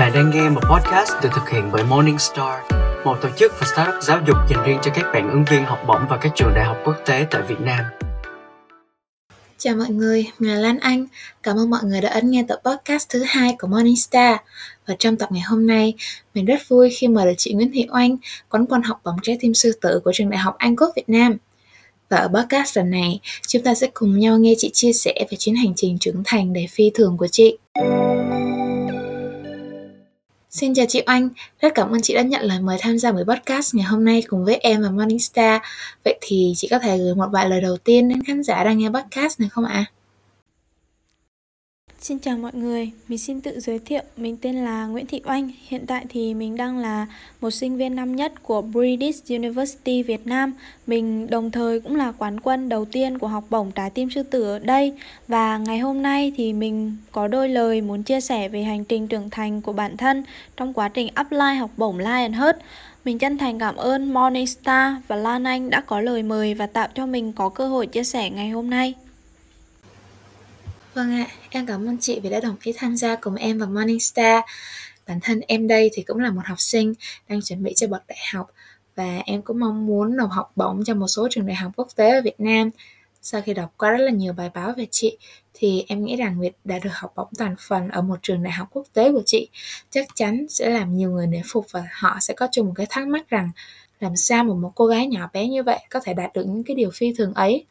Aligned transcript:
Bạn 0.00 0.12
đang 0.14 0.30
nghe 0.30 0.48
một 0.48 0.60
podcast 0.70 1.12
được 1.22 1.28
thực 1.34 1.48
hiện 1.50 1.70
bởi 1.72 1.84
Morningstar, 1.84 2.60
một 3.04 3.16
tổ 3.22 3.28
chức 3.36 3.52
và 3.60 3.66
startup 3.74 4.02
giáo 4.02 4.20
dục 4.26 4.36
dành 4.50 4.64
riêng 4.66 4.78
cho 4.82 4.90
các 4.94 5.04
bạn 5.12 5.30
ứng 5.30 5.44
viên 5.50 5.64
học 5.64 5.78
bổng 5.86 6.06
và 6.10 6.18
các 6.22 6.32
trường 6.36 6.52
đại 6.54 6.64
học 6.64 6.76
quốc 6.84 6.96
tế 7.06 7.26
tại 7.30 7.42
Việt 7.42 7.60
Nam. 7.60 7.84
Chào 9.58 9.76
mọi 9.76 9.88
người, 9.88 10.26
mình 10.38 10.50
là 10.50 10.56
Lan 10.56 10.78
Anh. 10.78 11.06
Cảm 11.42 11.56
ơn 11.56 11.70
mọi 11.70 11.80
người 11.84 12.00
đã 12.00 12.08
ấn 12.08 12.30
nghe 12.30 12.44
tập 12.48 12.60
podcast 12.64 13.08
thứ 13.08 13.22
hai 13.26 13.56
của 13.58 13.68
Morningstar. 13.68 14.36
Và 14.86 14.94
trong 14.98 15.16
tập 15.16 15.28
ngày 15.32 15.42
hôm 15.42 15.66
nay, 15.66 15.94
mình 16.34 16.44
rất 16.44 16.68
vui 16.68 16.90
khi 16.90 17.08
mời 17.08 17.26
được 17.26 17.34
chị 17.38 17.52
Nguyễn 17.52 17.70
Thị 17.72 17.86
Oanh, 17.92 18.16
quán 18.48 18.66
quân 18.66 18.82
học 18.82 19.00
bổng 19.04 19.16
trái 19.22 19.38
tim 19.40 19.54
sư 19.54 19.72
tử 19.80 20.00
của 20.04 20.12
trường 20.14 20.30
đại 20.30 20.38
học 20.38 20.54
Anh 20.58 20.76
Quốc 20.76 20.92
Việt 20.96 21.08
Nam. 21.08 21.36
Và 22.08 22.16
ở 22.16 22.28
podcast 22.28 22.76
lần 22.76 22.90
này, 22.90 23.20
chúng 23.48 23.62
ta 23.62 23.74
sẽ 23.74 23.90
cùng 23.94 24.18
nhau 24.18 24.38
nghe 24.38 24.54
chị 24.58 24.70
chia 24.72 24.92
sẻ 24.92 25.14
về 25.30 25.36
chuyến 25.38 25.54
hành 25.54 25.72
trình 25.76 25.98
trưởng 25.98 26.22
thành 26.24 26.52
đầy 26.52 26.66
phi 26.70 26.90
thường 26.94 27.16
của 27.16 27.28
chị. 27.28 27.56
Xin 30.50 30.74
chào 30.74 30.86
chị 30.88 31.02
Oanh, 31.06 31.28
rất 31.60 31.74
cảm 31.74 31.90
ơn 31.90 32.00
chị 32.02 32.14
đã 32.14 32.22
nhận 32.22 32.42
lời 32.42 32.60
mời 32.60 32.76
tham 32.80 32.98
gia 32.98 33.12
buổi 33.12 33.24
podcast 33.24 33.74
ngày 33.74 33.84
hôm 33.84 34.04
nay 34.04 34.22
cùng 34.28 34.44
với 34.44 34.56
em 34.56 34.82
và 34.82 34.90
Morningstar. 34.90 35.60
Vậy 36.04 36.18
thì 36.20 36.52
chị 36.56 36.68
có 36.70 36.78
thể 36.78 36.98
gửi 36.98 37.14
một 37.14 37.26
vài 37.32 37.48
lời 37.48 37.60
đầu 37.60 37.76
tiên 37.76 38.08
đến 38.08 38.22
khán 38.26 38.42
giả 38.42 38.64
đang 38.64 38.78
nghe 38.78 38.88
podcast 38.88 39.40
này 39.40 39.48
không 39.48 39.64
ạ? 39.64 39.72
À? 39.72 39.99
Xin 42.02 42.18
chào 42.18 42.36
mọi 42.36 42.52
người, 42.54 42.90
mình 43.08 43.18
xin 43.18 43.40
tự 43.40 43.60
giới 43.60 43.78
thiệu, 43.78 44.02
mình 44.16 44.36
tên 44.36 44.64
là 44.64 44.86
Nguyễn 44.86 45.06
Thị 45.06 45.22
Oanh. 45.24 45.50
Hiện 45.68 45.86
tại 45.86 46.04
thì 46.08 46.34
mình 46.34 46.56
đang 46.56 46.78
là 46.78 47.06
một 47.40 47.50
sinh 47.50 47.76
viên 47.76 47.96
năm 47.96 48.16
nhất 48.16 48.42
của 48.42 48.62
British 48.62 49.28
University 49.28 50.02
Việt 50.02 50.26
Nam. 50.26 50.52
Mình 50.86 51.30
đồng 51.30 51.50
thời 51.50 51.80
cũng 51.80 51.96
là 51.96 52.12
quán 52.12 52.40
quân 52.40 52.68
đầu 52.68 52.84
tiên 52.84 53.18
của 53.18 53.26
học 53.26 53.44
bổng 53.50 53.70
Trái 53.72 53.90
tim 53.90 54.10
sư 54.10 54.22
tử 54.22 54.42
ở 54.42 54.58
đây. 54.58 54.92
Và 55.28 55.58
ngày 55.58 55.78
hôm 55.78 56.02
nay 56.02 56.32
thì 56.36 56.52
mình 56.52 56.96
có 57.12 57.28
đôi 57.28 57.48
lời 57.48 57.80
muốn 57.80 58.02
chia 58.02 58.20
sẻ 58.20 58.48
về 58.48 58.62
hành 58.62 58.84
trình 58.84 59.08
trưởng 59.08 59.30
thành 59.30 59.60
của 59.60 59.72
bản 59.72 59.96
thân 59.96 60.24
trong 60.56 60.72
quá 60.72 60.88
trình 60.88 61.08
apply 61.14 61.56
học 61.58 61.70
bổng 61.76 61.98
Lion 61.98 62.32
Heart. 62.32 62.56
Mình 63.04 63.18
chân 63.18 63.38
thành 63.38 63.58
cảm 63.58 63.76
ơn 63.76 64.12
Morningstar 64.12 64.94
và 65.08 65.16
Lan 65.16 65.44
Anh 65.44 65.70
đã 65.70 65.80
có 65.80 66.00
lời 66.00 66.22
mời 66.22 66.54
và 66.54 66.66
tạo 66.66 66.88
cho 66.94 67.06
mình 67.06 67.32
có 67.32 67.48
cơ 67.48 67.68
hội 67.68 67.86
chia 67.86 68.04
sẻ 68.04 68.30
ngày 68.30 68.50
hôm 68.50 68.70
nay. 68.70 68.94
Vâng 70.94 71.12
ạ, 71.12 71.26
em 71.50 71.66
cảm 71.66 71.86
ơn 71.88 71.98
chị 72.00 72.20
vì 72.20 72.30
đã 72.30 72.40
đồng 72.40 72.56
ý 72.62 72.72
tham 72.76 72.96
gia 72.96 73.16
cùng 73.16 73.34
em 73.34 73.58
vào 73.58 73.68
Morningstar. 73.68 74.42
Bản 75.06 75.18
thân 75.22 75.40
em 75.40 75.68
đây 75.68 75.90
thì 75.92 76.02
cũng 76.02 76.18
là 76.18 76.30
một 76.30 76.40
học 76.44 76.60
sinh 76.60 76.94
đang 77.28 77.42
chuẩn 77.42 77.62
bị 77.62 77.74
cho 77.76 77.86
bậc 77.86 78.02
đại 78.08 78.18
học 78.32 78.50
và 78.96 79.18
em 79.26 79.42
cũng 79.42 79.60
mong 79.60 79.86
muốn 79.86 80.16
nộp 80.16 80.30
học 80.30 80.52
bổng 80.56 80.84
cho 80.84 80.94
một 80.94 81.06
số 81.08 81.28
trường 81.30 81.46
đại 81.46 81.56
học 81.56 81.72
quốc 81.76 81.88
tế 81.96 82.10
ở 82.10 82.22
Việt 82.22 82.40
Nam. 82.40 82.70
Sau 83.22 83.42
khi 83.42 83.54
đọc 83.54 83.74
qua 83.76 83.90
rất 83.90 83.98
là 84.04 84.10
nhiều 84.10 84.32
bài 84.32 84.50
báo 84.54 84.72
về 84.76 84.86
chị 84.90 85.18
thì 85.54 85.84
em 85.88 86.04
nghĩ 86.04 86.16
rằng 86.16 86.40
việc 86.40 86.52
đã 86.64 86.78
được 86.78 86.90
học 86.92 87.12
bổng 87.16 87.28
toàn 87.38 87.54
phần 87.68 87.88
ở 87.88 88.02
một 88.02 88.18
trường 88.22 88.42
đại 88.42 88.52
học 88.52 88.68
quốc 88.72 88.86
tế 88.92 89.12
của 89.12 89.22
chị 89.26 89.48
chắc 89.90 90.06
chắn 90.14 90.46
sẽ 90.48 90.70
làm 90.70 90.96
nhiều 90.96 91.10
người 91.10 91.26
nể 91.26 91.40
phục 91.52 91.66
và 91.70 91.84
họ 91.92 92.18
sẽ 92.20 92.34
có 92.34 92.48
chung 92.52 92.66
một 92.66 92.72
cái 92.76 92.86
thắc 92.90 93.08
mắc 93.08 93.28
rằng 93.28 93.50
làm 94.00 94.16
sao 94.16 94.44
mà 94.44 94.54
một 94.54 94.72
cô 94.74 94.86
gái 94.86 95.06
nhỏ 95.06 95.30
bé 95.32 95.48
như 95.48 95.62
vậy 95.62 95.78
có 95.90 96.00
thể 96.00 96.14
đạt 96.14 96.32
được 96.34 96.44
những 96.46 96.64
cái 96.64 96.76
điều 96.76 96.90
phi 96.94 97.12
thường 97.18 97.34
ấy 97.34 97.64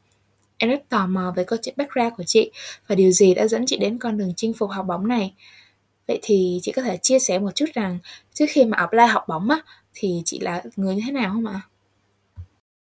Em 0.60 0.70
rất 0.70 0.90
tò 0.90 1.08
mò 1.08 1.34
về 1.36 1.44
câu 1.44 1.60
chuyện 1.62 1.76
background 1.78 2.14
của 2.18 2.24
chị 2.24 2.52
và 2.88 2.96
điều 2.96 3.12
gì 3.12 3.34
đã 3.34 3.48
dẫn 3.48 3.66
chị 3.66 3.78
đến 3.78 3.98
con 3.98 4.18
đường 4.18 4.34
chinh 4.36 4.54
phục 4.54 4.70
học 4.72 4.86
bóng 4.88 5.08
này. 5.08 5.34
Vậy 6.08 6.20
thì 6.22 6.60
chị 6.64 6.72
có 6.72 6.82
thể 6.82 6.98
chia 6.98 7.20
sẻ 7.20 7.40
một 7.40 7.56
chút 7.56 7.66
rằng 7.74 8.00
trước 8.34 8.46
khi 8.50 8.66
mà 8.66 8.78
apply 8.78 9.06
học 9.10 9.24
bóng 9.28 9.50
á, 9.50 9.62
thì 9.94 10.22
chị 10.26 10.40
là 10.40 10.64
người 10.76 10.96
như 10.96 11.02
thế 11.06 11.12
nào 11.12 11.32
không 11.34 11.46
ạ? 11.46 11.62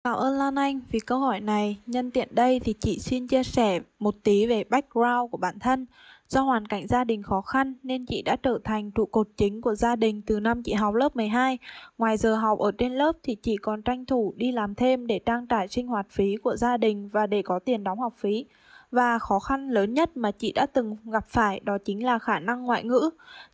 Cảm 0.04 0.14
ơn 0.14 0.38
Lan 0.38 0.54
Anh 0.54 0.80
vì 0.90 1.00
câu 1.00 1.18
hỏi 1.18 1.40
này. 1.40 1.76
Nhân 1.86 2.10
tiện 2.10 2.28
đây 2.30 2.60
thì 2.60 2.74
chị 2.80 2.98
xin 2.98 3.26
chia 3.26 3.42
sẻ 3.42 3.80
một 3.98 4.14
tí 4.22 4.46
về 4.46 4.64
background 4.64 5.30
của 5.30 5.38
bản 5.38 5.58
thân. 5.58 5.86
Do 6.28 6.40
hoàn 6.40 6.66
cảnh 6.66 6.86
gia 6.86 7.04
đình 7.04 7.22
khó 7.22 7.40
khăn 7.40 7.74
nên 7.82 8.06
chị 8.06 8.22
đã 8.22 8.36
trở 8.42 8.58
thành 8.64 8.90
trụ 8.90 9.06
cột 9.06 9.28
chính 9.36 9.60
của 9.60 9.74
gia 9.74 9.96
đình 9.96 10.22
từ 10.26 10.40
năm 10.40 10.62
chị 10.62 10.72
học 10.72 10.94
lớp 10.94 11.16
12. 11.16 11.58
Ngoài 11.98 12.16
giờ 12.16 12.36
học 12.36 12.58
ở 12.58 12.72
trên 12.78 12.92
lớp 12.92 13.16
thì 13.22 13.34
chị 13.34 13.56
còn 13.56 13.82
tranh 13.82 14.04
thủ 14.04 14.34
đi 14.36 14.52
làm 14.52 14.74
thêm 14.74 15.06
để 15.06 15.20
trang 15.26 15.46
trải 15.46 15.68
sinh 15.68 15.86
hoạt 15.86 16.06
phí 16.10 16.36
của 16.36 16.56
gia 16.56 16.76
đình 16.76 17.08
và 17.12 17.26
để 17.26 17.42
có 17.42 17.58
tiền 17.58 17.84
đóng 17.84 18.00
học 18.00 18.14
phí. 18.16 18.44
Và 18.90 19.18
khó 19.18 19.38
khăn 19.38 19.68
lớn 19.68 19.94
nhất 19.94 20.16
mà 20.16 20.30
chị 20.30 20.52
đã 20.52 20.66
từng 20.66 20.96
gặp 21.04 21.28
phải 21.28 21.60
đó 21.60 21.78
chính 21.84 22.04
là 22.04 22.18
khả 22.18 22.38
năng 22.38 22.62
ngoại 22.62 22.84
ngữ. 22.84 23.10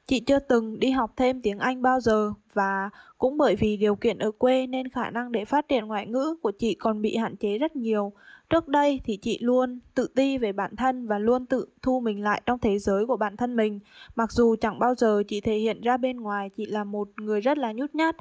Chị 0.06 0.20
chưa 0.20 0.38
từng 0.38 0.80
đi 0.80 0.90
học 0.90 1.12
thêm 1.16 1.40
tiếng 1.40 1.58
Anh 1.58 1.82
bao 1.82 2.00
giờ 2.00 2.32
và 2.54 2.90
cũng 3.18 3.36
bởi 3.38 3.56
vì 3.56 3.76
điều 3.76 3.96
kiện 3.96 4.18
ở 4.18 4.30
quê 4.30 4.66
nên 4.66 4.88
khả 4.88 5.10
năng 5.10 5.32
để 5.32 5.44
phát 5.44 5.68
triển 5.68 5.86
ngoại 5.86 6.06
ngữ 6.06 6.36
của 6.42 6.50
chị 6.50 6.74
còn 6.74 7.02
bị 7.02 7.16
hạn 7.16 7.36
chế 7.36 7.58
rất 7.58 7.76
nhiều. 7.76 8.12
Trước 8.52 8.68
đây 8.68 9.00
thì 9.04 9.16
chị 9.16 9.38
luôn 9.40 9.78
tự 9.94 10.06
ti 10.14 10.38
về 10.38 10.52
bản 10.52 10.76
thân 10.76 11.06
và 11.06 11.18
luôn 11.18 11.46
tự 11.46 11.66
thu 11.82 12.00
mình 12.00 12.22
lại 12.22 12.42
trong 12.46 12.58
thế 12.58 12.78
giới 12.78 13.06
của 13.06 13.16
bản 13.16 13.36
thân 13.36 13.56
mình. 13.56 13.80
Mặc 14.16 14.32
dù 14.32 14.56
chẳng 14.60 14.78
bao 14.78 14.94
giờ 14.94 15.22
chị 15.28 15.40
thể 15.40 15.56
hiện 15.56 15.80
ra 15.80 15.96
bên 15.96 16.20
ngoài 16.20 16.50
chị 16.56 16.66
là 16.66 16.84
một 16.84 17.08
người 17.16 17.40
rất 17.40 17.58
là 17.58 17.72
nhút 17.72 17.94
nhát. 17.94 18.16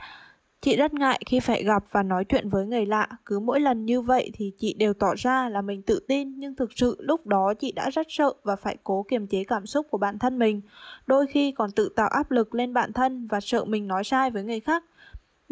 Chị 0.62 0.76
rất 0.76 0.94
ngại 0.94 1.22
khi 1.26 1.40
phải 1.40 1.64
gặp 1.64 1.84
và 1.92 2.04
nói 2.04 2.26
chuyện 2.26 2.50
với 2.50 2.66
người 2.66 2.86
lạ, 2.86 3.08
cứ 3.26 3.40
mỗi 3.40 3.60
lần 3.60 3.86
như 3.86 4.02
vậy 4.02 4.32
thì 4.34 4.52
chị 4.58 4.74
đều 4.74 4.94
tỏ 4.94 5.14
ra 5.18 5.50
là 5.50 5.62
mình 5.62 5.82
tự 5.82 6.00
tin, 6.08 6.40
nhưng 6.40 6.56
thực 6.56 6.70
sự 6.76 6.96
lúc 7.00 7.28
đó 7.28 7.54
chị 7.54 7.72
đã 7.72 7.90
rất 7.90 8.08
sợ 8.10 8.34
và 8.44 8.56
phải 8.56 8.78
cố 8.84 9.06
kiềm 9.10 9.28
chế 9.28 9.44
cảm 9.44 9.66
xúc 9.66 9.88
của 9.90 9.98
bản 9.98 10.20
thân 10.20 10.40
mình. 10.40 10.62
Đôi 11.08 11.28
khi 11.28 11.52
còn 11.52 11.72
tự 11.72 11.90
tạo 11.96 12.08
áp 12.08 12.32
lực 12.32 12.56
lên 12.56 12.74
bản 12.74 12.94
thân 12.94 13.28
và 13.28 13.40
sợ 13.40 13.66
mình 13.66 13.88
nói 13.88 14.04
sai 14.04 14.32
với 14.32 14.44
người 14.44 14.60
khác. 14.60 14.84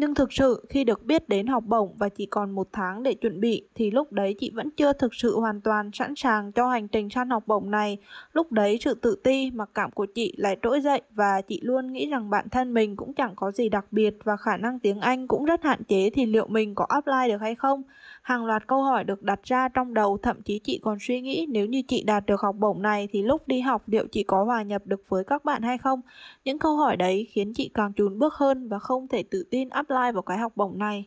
Nhưng 0.00 0.14
thực 0.14 0.32
sự 0.32 0.64
khi 0.68 0.84
được 0.84 1.04
biết 1.04 1.28
đến 1.28 1.46
học 1.46 1.64
bổng 1.66 1.94
và 1.98 2.08
chỉ 2.08 2.26
còn 2.26 2.50
một 2.50 2.68
tháng 2.72 3.02
để 3.02 3.14
chuẩn 3.14 3.40
bị 3.40 3.68
thì 3.74 3.90
lúc 3.90 4.12
đấy 4.12 4.34
chị 4.38 4.50
vẫn 4.54 4.70
chưa 4.70 4.92
thực 4.92 5.14
sự 5.14 5.40
hoàn 5.40 5.60
toàn 5.60 5.90
sẵn 5.92 6.14
sàng 6.16 6.52
cho 6.52 6.68
hành 6.68 6.88
trình 6.88 7.10
săn 7.10 7.30
học 7.30 7.42
bổng 7.46 7.70
này. 7.70 7.98
Lúc 8.32 8.52
đấy 8.52 8.78
sự 8.80 8.94
tự 8.94 9.16
ti, 9.24 9.50
mặc 9.50 9.70
cảm 9.74 9.90
của 9.90 10.06
chị 10.06 10.34
lại 10.36 10.56
trỗi 10.62 10.80
dậy 10.80 11.00
và 11.10 11.42
chị 11.48 11.60
luôn 11.62 11.92
nghĩ 11.92 12.06
rằng 12.06 12.30
bản 12.30 12.48
thân 12.48 12.74
mình 12.74 12.96
cũng 12.96 13.14
chẳng 13.14 13.34
có 13.36 13.50
gì 13.50 13.68
đặc 13.68 13.86
biệt 13.90 14.16
và 14.24 14.36
khả 14.36 14.56
năng 14.56 14.78
tiếng 14.78 15.00
Anh 15.00 15.26
cũng 15.26 15.44
rất 15.44 15.62
hạn 15.62 15.84
chế 15.84 16.10
thì 16.10 16.26
liệu 16.26 16.46
mình 16.46 16.74
có 16.74 16.86
apply 16.88 17.28
được 17.28 17.40
hay 17.40 17.54
không? 17.54 17.82
Hàng 18.22 18.46
loạt 18.46 18.66
câu 18.66 18.82
hỏi 18.82 19.04
được 19.04 19.22
đặt 19.22 19.40
ra 19.42 19.68
trong 19.68 19.94
đầu, 19.94 20.18
thậm 20.22 20.42
chí 20.42 20.58
chị 20.58 20.80
còn 20.82 20.98
suy 21.00 21.20
nghĩ 21.20 21.46
nếu 21.48 21.66
như 21.66 21.82
chị 21.88 22.02
đạt 22.02 22.26
được 22.26 22.40
học 22.40 22.56
bổng 22.58 22.82
này 22.82 23.08
thì 23.12 23.22
lúc 23.22 23.48
đi 23.48 23.60
học 23.60 23.82
liệu 23.86 24.06
chị 24.12 24.22
có 24.22 24.44
hòa 24.44 24.62
nhập 24.62 24.82
được 24.84 25.02
với 25.08 25.24
các 25.24 25.44
bạn 25.44 25.62
hay 25.62 25.78
không? 25.78 26.00
Những 26.44 26.58
câu 26.58 26.76
hỏi 26.76 26.96
đấy 26.96 27.26
khiến 27.30 27.54
chị 27.54 27.70
càng 27.74 27.92
chùn 27.92 28.18
bước 28.18 28.34
hơn 28.34 28.68
và 28.68 28.78
không 28.78 29.08
thể 29.08 29.22
tự 29.22 29.44
tin 29.50 29.68
apply 29.90 30.12
vào 30.12 30.22
cái 30.22 30.38
học 30.38 30.52
bổng 30.56 30.78
này. 30.78 31.04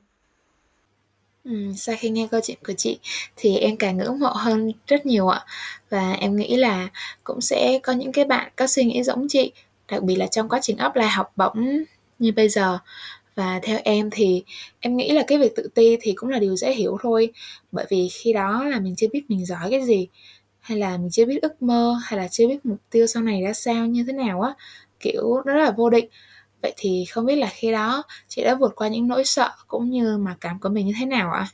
Ừ, 1.43 1.51
sau 1.75 1.95
khi 1.99 2.09
nghe 2.09 2.27
câu 2.31 2.41
chuyện 2.43 2.57
của 2.67 2.73
chị 2.73 2.99
thì 3.35 3.57
em 3.57 3.77
càng 3.77 3.97
ngưỡng 3.97 4.19
mộ 4.19 4.27
hơn 4.27 4.71
rất 4.87 5.05
nhiều 5.05 5.27
ạ. 5.27 5.45
Và 5.89 6.13
em 6.13 6.35
nghĩ 6.35 6.55
là 6.55 6.89
cũng 7.23 7.41
sẽ 7.41 7.79
có 7.83 7.93
những 7.93 8.11
cái 8.11 8.25
bạn 8.25 8.51
có 8.55 8.67
suy 8.67 8.83
nghĩ 8.83 9.03
giống 9.03 9.27
chị 9.29 9.51
đặc 9.87 10.03
biệt 10.03 10.15
là 10.15 10.27
trong 10.27 10.49
quá 10.49 10.59
trình 10.61 10.77
apply 10.77 11.05
học 11.05 11.31
bổng 11.35 11.83
như 12.19 12.31
bây 12.31 12.49
giờ. 12.49 12.79
Và 13.35 13.59
theo 13.63 13.79
em 13.83 14.09
thì 14.11 14.43
em 14.79 14.97
nghĩ 14.97 15.11
là 15.11 15.23
cái 15.27 15.37
việc 15.37 15.55
tự 15.55 15.67
ti 15.75 15.97
thì 16.01 16.13
cũng 16.15 16.29
là 16.29 16.39
điều 16.39 16.55
dễ 16.55 16.73
hiểu 16.73 16.97
thôi. 17.01 17.31
Bởi 17.71 17.85
vì 17.89 18.09
khi 18.09 18.33
đó 18.33 18.63
là 18.63 18.79
mình 18.79 18.95
chưa 18.95 19.07
biết 19.13 19.23
mình 19.29 19.45
giỏi 19.45 19.67
cái 19.71 19.85
gì 19.85 20.07
hay 20.59 20.77
là 20.77 20.97
mình 20.97 21.09
chưa 21.11 21.25
biết 21.25 21.41
ước 21.41 21.61
mơ 21.61 21.95
hay 22.03 22.19
là 22.19 22.27
chưa 22.27 22.47
biết 22.47 22.65
mục 22.65 22.79
tiêu 22.89 23.07
sau 23.07 23.23
này 23.23 23.41
ra 23.41 23.53
sao 23.53 23.85
như 23.85 24.03
thế 24.07 24.13
nào 24.13 24.41
á. 24.41 24.53
Kiểu 24.99 25.41
rất 25.45 25.53
là 25.53 25.71
vô 25.71 25.89
định 25.89 26.09
vậy 26.63 26.73
thì 26.77 27.05
không 27.09 27.25
biết 27.25 27.35
là 27.35 27.49
khi 27.53 27.71
đó 27.71 28.03
chị 28.27 28.43
đã 28.43 28.55
vượt 28.55 28.73
qua 28.75 28.87
những 28.87 29.07
nỗi 29.07 29.25
sợ 29.25 29.49
cũng 29.67 29.89
như 29.89 30.17
mặc 30.17 30.37
cảm 30.41 30.59
của 30.59 30.69
mình 30.69 30.85
như 30.85 30.93
thế 30.99 31.05
nào 31.05 31.31
ạ 31.31 31.47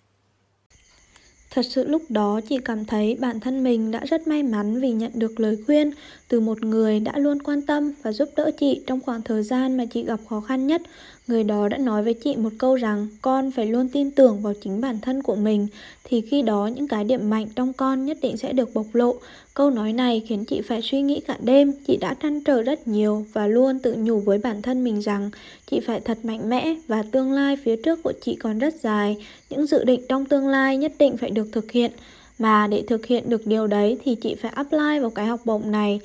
Thật 1.52 1.66
sự 1.70 1.88
lúc 1.88 2.02
đó 2.10 2.42
chị 2.50 2.58
cảm 2.66 2.86
thấy 2.86 3.18
bản 3.20 3.40
thân 3.40 3.64
mình 3.64 3.92
đã 3.92 4.00
rất 4.00 4.28
may 4.28 4.44
mắn 4.44 4.82
vì 4.82 4.92
nhận 4.92 5.12
được 5.16 5.40
lời 5.40 5.58
khuyên 5.66 5.92
từ 6.28 6.40
một 6.40 6.64
người 6.64 7.00
đã 7.00 7.18
luôn 7.18 7.42
quan 7.42 7.62
tâm 7.62 7.94
và 8.04 8.12
giúp 8.12 8.30
đỡ 8.36 8.52
chị 8.60 8.82
trong 8.88 9.02
khoảng 9.02 9.22
thời 9.22 9.44
gian 9.44 9.78
mà 9.78 9.86
chị 9.86 10.04
gặp 10.04 10.20
khó 10.30 10.42
khăn 10.42 10.68
nhất 10.68 10.82
Người 11.30 11.44
đó 11.44 11.68
đã 11.68 11.78
nói 11.78 12.04
với 12.04 12.14
chị 12.14 12.36
một 12.36 12.50
câu 12.58 12.76
rằng 12.76 13.08
con 13.22 13.52
phải 13.52 13.66
luôn 13.66 13.90
tin 13.90 14.12
tưởng 14.12 14.42
vào 14.42 14.54
chính 14.62 14.82
bản 14.82 15.00
thân 15.02 15.24
của 15.24 15.36
mình, 15.36 15.68
thì 16.04 16.22
khi 16.22 16.42
đó 16.42 16.70
những 16.76 16.88
cái 16.88 17.04
điểm 17.04 17.30
mạnh 17.30 17.48
trong 17.56 17.74
con 17.74 18.06
nhất 18.06 18.18
định 18.22 18.38
sẽ 18.38 18.54
được 18.54 18.74
bộc 18.74 18.86
lộ. 18.94 19.16
Câu 19.60 19.70
nói 19.70 19.94
này 19.94 20.22
khiến 20.28 20.46
chị 20.46 20.62
phải 20.62 20.82
suy 20.82 21.02
nghĩ 21.02 21.20
cả 21.20 21.38
đêm, 21.40 21.74
chị 21.88 21.98
đã 21.98 22.14
trăn 22.14 22.44
trở 22.44 22.62
rất 22.62 22.88
nhiều 22.88 23.26
và 23.34 23.48
luôn 23.48 23.80
tự 23.80 23.96
nhủ 24.00 24.20
với 24.20 24.38
bản 24.38 24.62
thân 24.62 24.84
mình 24.84 25.00
rằng 25.00 25.30
chị 25.72 25.80
phải 25.80 26.00
thật 26.00 26.18
mạnh 26.24 26.50
mẽ 26.50 26.76
và 26.88 27.04
tương 27.12 27.32
lai 27.32 27.58
phía 27.64 27.76
trước 27.76 28.04
của 28.04 28.14
chị 28.22 28.36
còn 28.36 28.60
rất 28.60 28.76
dài. 28.82 29.18
Những 29.50 29.66
dự 29.66 29.84
định 29.84 30.02
trong 30.10 30.26
tương 30.26 30.48
lai 30.48 30.78
nhất 30.78 30.92
định 31.00 31.18
phải 31.18 31.30
được 31.30 31.48
thực 31.52 31.72
hiện. 31.72 31.92
Mà 32.40 32.68
để 32.68 32.84
thực 32.88 33.06
hiện 33.06 33.30
được 33.30 33.48
điều 33.48 33.68
đấy 33.68 33.98
thì 34.04 34.16
chị 34.16 34.36
phải 34.36 34.52
apply 34.56 35.00
vào 35.02 35.10
cái 35.10 35.26
học 35.26 35.40
bổng 35.46 35.72
này. 35.72 36.00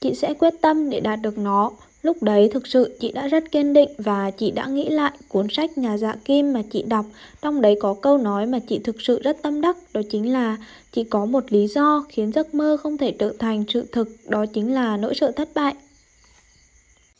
Chị 0.00 0.14
sẽ 0.14 0.34
quyết 0.34 0.54
tâm 0.60 0.90
để 0.90 1.00
đạt 1.00 1.18
được 1.22 1.38
nó 1.38 1.70
Lúc 2.02 2.22
đấy 2.22 2.48
thực 2.52 2.66
sự 2.66 2.96
chị 3.00 3.12
đã 3.12 3.28
rất 3.28 3.50
kiên 3.50 3.72
định 3.72 3.88
và 3.98 4.30
chị 4.30 4.50
đã 4.50 4.66
nghĩ 4.66 4.88
lại 4.88 5.12
cuốn 5.28 5.46
sách 5.50 5.78
Nhà 5.78 5.96
dạ 5.96 6.16
kim 6.24 6.52
mà 6.52 6.62
chị 6.70 6.82
đọc. 6.82 7.06
Trong 7.42 7.60
đấy 7.60 7.76
có 7.80 7.94
câu 8.02 8.18
nói 8.18 8.46
mà 8.46 8.58
chị 8.68 8.80
thực 8.84 8.96
sự 9.02 9.20
rất 9.22 9.42
tâm 9.42 9.60
đắc, 9.60 9.76
đó 9.94 10.00
chính 10.10 10.32
là 10.32 10.56
chị 10.92 11.04
có 11.04 11.24
một 11.24 11.52
lý 11.52 11.66
do 11.66 12.04
khiến 12.08 12.32
giấc 12.32 12.54
mơ 12.54 12.76
không 12.82 12.98
thể 12.98 13.14
trở 13.18 13.32
thành 13.38 13.64
sự 13.68 13.86
thực, 13.92 14.08
đó 14.28 14.46
chính 14.46 14.74
là 14.74 14.96
nỗi 14.96 15.14
sợ 15.14 15.32
thất 15.36 15.48
bại. 15.54 15.74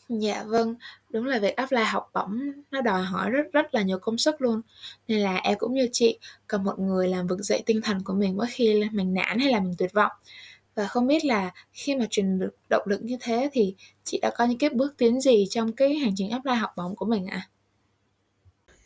Dạ 0.09 0.45
vâng, 0.47 0.75
đúng 1.11 1.25
là 1.27 1.39
việc 1.39 1.57
apply 1.57 1.83
học 1.83 2.11
bổng 2.15 2.41
nó 2.71 2.81
đòi 2.81 3.03
hỏi 3.03 3.31
rất 3.31 3.43
rất 3.53 3.75
là 3.75 3.83
nhiều 3.83 3.99
công 3.99 4.19
sức 4.19 4.43
luôn. 4.43 4.61
Nên 5.09 5.21
là 5.21 5.37
em 5.37 5.59
cũng 5.59 5.75
như 5.75 5.89
chị, 5.93 6.19
cần 6.47 6.65
một 6.65 6.79
người 6.79 7.09
làm 7.09 7.27
vực 7.27 7.39
dậy 7.41 7.63
tinh 7.67 7.81
thần 7.83 8.03
của 8.05 8.13
mình 8.15 8.37
mỗi 8.37 8.47
khi 8.51 8.83
mình 8.93 9.15
nản 9.15 9.39
hay 9.39 9.53
là 9.53 9.61
mình 9.61 9.75
tuyệt 9.79 9.93
vọng 9.93 10.13
và 10.75 10.87
không 10.87 11.07
biết 11.07 11.25
là 11.25 11.53
khi 11.73 11.97
mà 11.97 12.07
truyền 12.11 12.39
được 12.39 12.57
động 12.71 12.83
lực 12.87 13.03
như 13.03 13.17
thế 13.21 13.51
thì 13.53 13.75
chị 14.05 14.19
đã 14.23 14.31
có 14.37 14.45
những 14.45 14.59
cái 14.59 14.71
bước 14.71 14.95
tiến 14.99 15.21
gì 15.21 15.47
trong 15.51 15.73
cái 15.73 15.95
hành 15.95 16.13
trình 16.17 16.31
apply 16.31 16.55
học 16.55 16.71
bổng 16.77 16.97
của 16.97 17.07
mình 17.07 17.27
ạ? 17.27 17.37
À? 17.37 17.49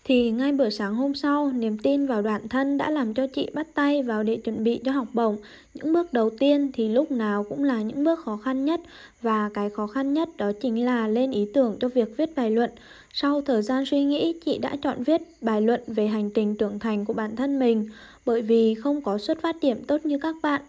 Thì 0.09 0.31
ngay 0.31 0.53
bữa 0.53 0.71
sáng 0.71 0.95
hôm 0.95 1.15
sau, 1.15 1.53
niềm 1.53 1.79
tin 1.79 2.07
vào 2.07 2.23
bản 2.23 2.49
thân 2.49 2.79
đã 2.79 2.91
làm 2.91 3.15
cho 3.15 3.27
chị 3.27 3.49
bắt 3.55 3.67
tay 3.75 4.03
vào 4.03 4.23
để 4.23 4.37
chuẩn 4.37 4.65
bị 4.65 4.81
cho 4.85 4.93
học 4.93 5.09
bổng. 5.13 5.37
Những 5.75 5.93
bước 5.93 6.13
đầu 6.13 6.31
tiên 6.31 6.71
thì 6.73 6.89
lúc 6.89 7.11
nào 7.11 7.45
cũng 7.49 7.65
là 7.65 7.83
những 7.83 8.05
bước 8.05 8.21
khó 8.21 8.37
khăn 8.37 8.65
nhất 8.65 8.81
và 9.23 9.51
cái 9.55 9.71
khó 9.71 9.87
khăn 9.87 10.15
nhất 10.15 10.29
đó 10.37 10.53
chính 10.61 10.85
là 10.85 11.09
lên 11.09 11.31
ý 11.31 11.47
tưởng 11.55 11.77
cho 11.81 11.89
việc 11.89 12.17
viết 12.17 12.37
bài 12.37 12.51
luận. 12.51 12.71
Sau 13.13 13.41
thời 13.41 13.63
gian 13.63 13.87
suy 13.87 14.05
nghĩ, 14.05 14.41
chị 14.45 14.59
đã 14.59 14.77
chọn 14.83 15.03
viết 15.03 15.23
bài 15.41 15.63
luận 15.63 15.81
về 15.87 16.07
hành 16.07 16.31
trình 16.31 16.57
trưởng 16.57 16.79
thành 16.79 17.05
của 17.05 17.13
bản 17.13 17.37
thân 17.37 17.59
mình 17.59 17.89
bởi 18.27 18.43
vì 18.43 18.75
không 18.75 19.03
có 19.03 19.19
xuất 19.19 19.41
phát 19.43 19.57
điểm 19.61 19.85
tốt 19.85 20.07
như 20.07 20.19
các 20.19 20.37
bạn 20.43 20.61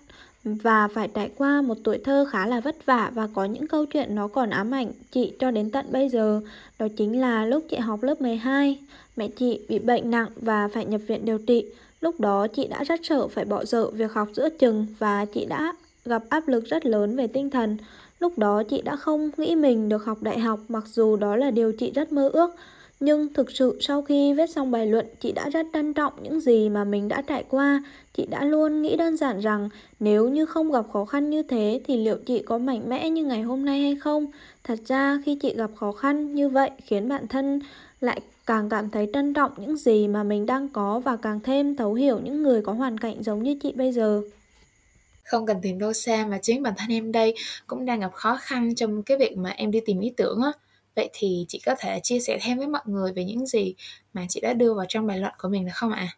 và 0.55 0.88
phải 0.88 1.07
trải 1.07 1.29
qua 1.38 1.61
một 1.61 1.77
tuổi 1.83 1.97
thơ 1.97 2.25
khá 2.31 2.47
là 2.47 2.59
vất 2.59 2.85
vả 2.85 3.11
và 3.13 3.27
có 3.33 3.45
những 3.45 3.67
câu 3.67 3.85
chuyện 3.85 4.15
nó 4.15 4.27
còn 4.27 4.49
ám 4.49 4.73
ảnh 4.73 4.91
chị 5.11 5.33
cho 5.39 5.51
đến 5.51 5.71
tận 5.71 5.85
bây 5.91 6.09
giờ. 6.09 6.41
Đó 6.79 6.88
chính 6.97 7.21
là 7.21 7.45
lúc 7.45 7.63
chị 7.69 7.77
học 7.77 8.03
lớp 8.03 8.21
12, 8.21 8.79
mẹ 9.15 9.27
chị 9.27 9.59
bị 9.69 9.79
bệnh 9.79 10.11
nặng 10.11 10.29
và 10.35 10.67
phải 10.67 10.85
nhập 10.85 11.01
viện 11.07 11.25
điều 11.25 11.38
trị. 11.38 11.65
Lúc 12.01 12.19
đó 12.19 12.47
chị 12.47 12.67
đã 12.67 12.83
rất 12.83 12.99
sợ 13.03 13.27
phải 13.27 13.45
bỏ 13.45 13.65
dở 13.65 13.89
việc 13.89 14.13
học 14.13 14.27
giữa 14.33 14.49
chừng 14.49 14.85
và 14.99 15.25
chị 15.25 15.45
đã 15.45 15.73
gặp 16.05 16.23
áp 16.29 16.47
lực 16.47 16.65
rất 16.65 16.85
lớn 16.85 17.15
về 17.15 17.27
tinh 17.27 17.49
thần. 17.49 17.77
Lúc 18.19 18.38
đó 18.38 18.63
chị 18.63 18.81
đã 18.81 18.95
không 18.95 19.29
nghĩ 19.38 19.55
mình 19.55 19.89
được 19.89 20.05
học 20.05 20.17
đại 20.21 20.39
học 20.39 20.59
mặc 20.67 20.83
dù 20.88 21.15
đó 21.15 21.35
là 21.35 21.51
điều 21.51 21.71
chị 21.71 21.91
rất 21.91 22.11
mơ 22.11 22.29
ước. 22.33 22.55
Nhưng 22.99 23.33
thực 23.33 23.51
sự 23.51 23.77
sau 23.81 24.01
khi 24.01 24.33
viết 24.33 24.49
xong 24.49 24.71
bài 24.71 24.88
luận, 24.88 25.05
chị 25.19 25.31
đã 25.31 25.49
rất 25.49 25.65
trân 25.73 25.94
trọng 25.94 26.13
những 26.23 26.39
gì 26.39 26.69
mà 26.69 26.83
mình 26.83 27.07
đã 27.07 27.21
trải 27.21 27.44
qua. 27.49 27.83
Chị 28.13 28.25
đã 28.29 28.45
luôn 28.45 28.81
nghĩ 28.81 28.95
đơn 28.95 29.17
giản 29.17 29.39
rằng 29.39 29.69
nếu 29.99 30.29
như 30.29 30.45
không 30.45 30.71
gặp 30.71 30.85
khó 30.94 31.05
khăn 31.05 31.29
như 31.29 31.44
thế 31.44 31.81
thì 31.88 31.97
liệu 31.97 32.17
chị 32.25 32.39
có 32.39 32.57
mạnh 32.57 32.89
mẽ 32.89 33.09
như 33.09 33.25
ngày 33.25 33.41
hôm 33.41 33.65
nay 33.65 33.81
hay 33.81 33.95
không? 33.95 34.25
Thật 34.63 34.79
ra 34.88 35.21
khi 35.25 35.35
chị 35.35 35.55
gặp 35.55 35.71
khó 35.75 35.91
khăn 35.91 36.35
như 36.35 36.49
vậy 36.49 36.69
khiến 36.85 37.09
bản 37.09 37.27
thân 37.27 37.59
lại 38.01 38.21
càng 38.45 38.69
cảm 38.69 38.89
thấy 38.89 39.09
trân 39.13 39.33
trọng 39.33 39.51
những 39.57 39.77
gì 39.77 40.07
mà 40.07 40.23
mình 40.23 40.45
đang 40.45 40.69
có 40.69 40.99
và 40.99 41.15
càng 41.15 41.39
thêm 41.44 41.75
thấu 41.75 41.94
hiểu 41.94 42.19
những 42.23 42.44
người 42.44 42.61
có 42.61 42.73
hoàn 42.73 42.97
cảnh 42.97 43.23
giống 43.23 43.44
như 43.44 43.55
chị 43.63 43.71
bây 43.71 43.91
giờ. 43.91 44.21
Không 45.23 45.45
cần 45.45 45.57
tìm 45.61 45.79
đâu 45.79 45.94
xa 45.94 46.25
mà 46.29 46.39
chính 46.41 46.63
bản 46.63 46.73
thân 46.77 46.89
em 46.89 47.11
đây 47.11 47.35
cũng 47.67 47.85
đang 47.85 47.99
gặp 47.99 48.13
khó 48.13 48.38
khăn 48.41 48.75
trong 48.75 49.03
cái 49.03 49.17
việc 49.17 49.38
mà 49.38 49.49
em 49.49 49.71
đi 49.71 49.79
tìm 49.85 49.99
ý 49.99 50.13
tưởng 50.17 50.41
á. 50.41 50.51
Vậy 50.97 51.09
thì 51.13 51.45
chị 51.47 51.61
có 51.65 51.75
thể 51.79 51.99
chia 52.03 52.19
sẻ 52.19 52.39
thêm 52.41 52.57
với 52.57 52.67
mọi 52.67 52.81
người 52.85 53.13
về 53.13 53.23
những 53.23 53.45
gì 53.45 53.75
mà 54.13 54.25
chị 54.29 54.39
đã 54.39 54.53
đưa 54.53 54.73
vào 54.73 54.85
trong 54.89 55.07
bài 55.07 55.19
luận 55.19 55.33
của 55.38 55.49
mình 55.49 55.65
được 55.65 55.71
không 55.75 55.91
ạ? 55.91 56.07
À? 56.09 56.15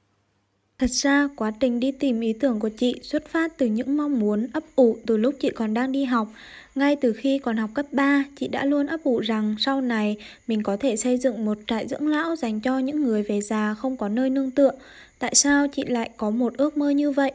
Thật 0.78 0.92
ra, 0.92 1.30
quá 1.36 1.52
trình 1.60 1.80
đi 1.80 1.92
tìm 1.92 2.22
ý 2.22 2.34
tưởng 2.34 2.60
của 2.60 2.70
chị 2.70 2.96
xuất 3.04 3.28
phát 3.28 3.58
từ 3.58 3.66
những 3.66 3.98
mong 3.98 4.20
muốn 4.20 4.48
ấp 4.54 4.64
ủ 4.76 4.98
từ 5.06 5.18
lúc 5.18 5.36
chị 5.40 5.50
còn 5.50 5.74
đang 5.74 5.92
đi 5.92 6.04
học. 6.04 6.28
Ngay 6.76 6.96
từ 6.96 7.14
khi 7.14 7.40
còn 7.40 7.58
học 7.58 7.70
cấp 7.74 7.86
3, 7.92 8.24
chị 8.40 8.48
đã 8.48 8.66
luôn 8.66 8.88
ấp 8.88 9.04
ủ 9.04 9.20
rằng 9.20 9.56
sau 9.60 9.82
này 9.82 10.18
mình 10.48 10.64
có 10.64 10.78
thể 10.78 10.96
xây 10.96 11.18
dựng 11.18 11.46
một 11.46 11.58
trại 11.68 11.88
dưỡng 11.88 12.08
lão 12.08 12.36
dành 12.36 12.60
cho 12.60 12.80
những 12.80 13.04
người 13.04 13.24
về 13.24 13.42
già 13.42 13.74
không 13.74 13.98
có 13.98 14.10
nơi 14.10 14.30
nương 14.30 14.52
tựa. 14.52 14.72
Tại 15.20 15.36
sao 15.36 15.68
chị 15.68 15.84
lại 15.86 16.10
có 16.18 16.30
một 16.30 16.54
ước 16.58 16.78
mơ 16.78 16.90
như 16.90 17.12
vậy? 17.12 17.32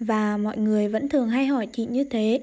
Và 0.00 0.36
mọi 0.36 0.58
người 0.58 0.88
vẫn 0.88 1.08
thường 1.08 1.28
hay 1.28 1.46
hỏi 1.46 1.68
chị 1.72 1.86
như 1.86 2.04
thế. 2.04 2.40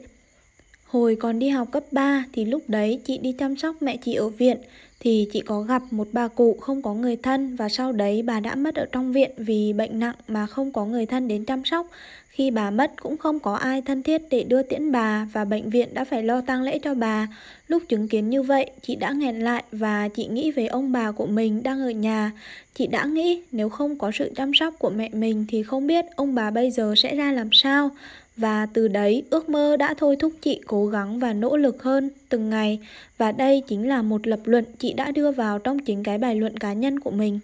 Hồi 0.92 1.18
còn 1.20 1.40
đi 1.40 1.50
học 1.50 1.68
cấp 1.72 1.84
3 1.92 2.26
thì 2.34 2.46
lúc 2.46 2.64
đấy 2.68 3.02
chị 3.06 3.18
đi 3.18 3.32
chăm 3.32 3.56
sóc 3.56 3.76
mẹ 3.82 3.98
chị 3.98 4.14
ở 4.14 4.30
viện 4.30 4.58
thì 5.00 5.28
chị 5.34 5.42
có 5.42 5.62
gặp 5.62 5.82
một 5.92 6.08
bà 6.12 6.28
cụ 6.28 6.58
không 6.62 6.82
có 6.82 6.94
người 6.94 7.16
thân 7.16 7.56
và 7.56 7.70
sau 7.70 7.92
đấy 7.92 8.22
bà 8.22 8.40
đã 8.40 8.56
mất 8.56 8.76
ở 8.76 8.86
trong 8.92 9.12
viện 9.12 9.32
vì 9.38 9.74
bệnh 9.74 10.00
nặng 10.00 10.16
mà 10.28 10.48
không 10.48 10.72
có 10.72 10.86
người 10.86 11.06
thân 11.06 11.28
đến 11.28 11.46
chăm 11.46 11.66
sóc. 11.66 11.88
Khi 12.30 12.52
bà 12.52 12.72
mất 12.72 12.92
cũng 13.02 13.18
không 13.18 13.40
có 13.40 13.56
ai 13.56 13.82
thân 13.82 14.04
thiết 14.04 14.22
để 14.30 14.44
đưa 14.44 14.64
tiễn 14.64 14.92
bà 14.92 15.28
và 15.34 15.46
bệnh 15.46 15.70
viện 15.70 15.94
đã 15.94 16.06
phải 16.06 16.24
lo 16.24 16.42
tang 16.42 16.62
lễ 16.62 16.80
cho 16.80 16.94
bà. 16.94 17.28
Lúc 17.68 17.84
chứng 17.90 18.08
kiến 18.08 18.30
như 18.30 18.44
vậy, 18.44 18.72
chị 18.82 18.96
đã 18.96 19.12
nghẹn 19.12 19.40
lại 19.40 19.64
và 19.72 20.08
chị 20.08 20.26
nghĩ 20.26 20.52
về 20.52 20.66
ông 20.68 20.92
bà 20.92 21.12
của 21.12 21.26
mình 21.26 21.64
đang 21.64 21.82
ở 21.82 21.90
nhà. 21.90 22.32
Chị 22.76 22.88
đã 22.88 23.06
nghĩ 23.06 23.42
nếu 23.52 23.70
không 23.70 23.98
có 23.98 24.12
sự 24.14 24.32
chăm 24.36 24.54
sóc 24.54 24.74
của 24.80 24.90
mẹ 24.90 25.10
mình 25.14 25.46
thì 25.50 25.64
không 25.64 25.88
biết 25.88 26.06
ông 26.16 26.36
bà 26.36 26.52
bây 26.52 26.72
giờ 26.72 26.94
sẽ 26.98 27.16
ra 27.16 27.32
làm 27.32 27.50
sao. 27.52 27.92
Và 28.42 28.66
từ 28.66 28.88
đấy 28.88 29.24
ước 29.30 29.50
mơ 29.50 29.78
đã 29.78 29.94
thôi 29.98 30.16
thúc 30.20 30.34
chị 30.42 30.62
cố 30.68 30.88
gắng 30.88 31.20
và 31.20 31.34
nỗ 31.34 31.58
lực 31.58 31.84
hơn 31.84 32.10
từng 32.30 32.50
ngày 32.50 32.80
Và 33.18 33.32
đây 33.32 33.64
chính 33.68 33.90
là 33.90 34.02
một 34.02 34.28
lập 34.28 34.40
luận 34.46 34.66
chị 34.80 34.94
đã 34.94 35.12
đưa 35.12 35.32
vào 35.32 35.60
trong 35.60 35.80
chính 35.80 36.04
cái 36.04 36.18
bài 36.18 36.36
luận 36.36 36.58
cá 36.58 36.74
nhân 36.74 37.00
của 37.00 37.12
mình 37.12 37.40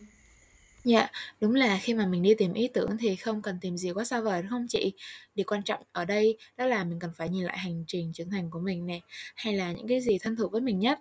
Dạ, 0.84 1.08
đúng 1.42 1.56
là 1.56 1.80
khi 1.82 1.94
mà 1.94 2.06
mình 2.06 2.22
đi 2.22 2.34
tìm 2.34 2.54
ý 2.54 2.68
tưởng 2.68 2.98
thì 3.00 3.16
không 3.16 3.42
cần 3.42 3.58
tìm 3.62 3.78
gì 3.78 3.92
quá 3.92 4.04
xa 4.04 4.22
vời 4.22 4.42
đúng 4.42 4.50
không 4.50 4.66
chị? 4.70 4.94
Điều 5.36 5.46
quan 5.48 5.64
trọng 5.64 5.84
ở 5.92 6.06
đây 6.06 6.38
đó 6.58 6.66
là 6.66 6.84
mình 6.84 7.00
cần 7.00 7.12
phải 7.16 7.30
nhìn 7.30 7.44
lại 7.44 7.58
hành 7.58 7.84
trình 7.88 8.14
trưởng 8.14 8.30
thành 8.30 8.50
của 8.52 8.60
mình 8.60 8.86
nè, 8.86 9.00
hay 9.36 9.54
là 9.54 9.72
những 9.72 9.88
cái 9.88 10.02
gì 10.02 10.18
thân 10.22 10.36
thuộc 10.36 10.52
với 10.52 10.62
mình 10.62 10.80
nhất. 10.80 11.00